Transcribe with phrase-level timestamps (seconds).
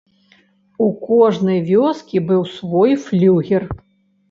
[0.85, 3.71] У кожнай вёскі быў свой флюгер.